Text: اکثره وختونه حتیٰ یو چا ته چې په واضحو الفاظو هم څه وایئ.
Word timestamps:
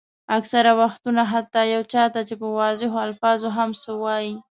اکثره 0.37 0.71
وختونه 0.81 1.21
حتیٰ 1.33 1.63
یو 1.73 1.81
چا 1.93 2.03
ته 2.13 2.21
چې 2.27 2.33
په 2.41 2.47
واضحو 2.59 2.97
الفاظو 3.07 3.49
هم 3.57 3.69
څه 3.81 3.91
وایئ. 4.03 4.31